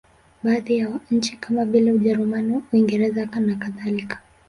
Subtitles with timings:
[0.43, 4.21] Baadhi ya nchi kama vile Ujerumani, Uingereza nakadhalika.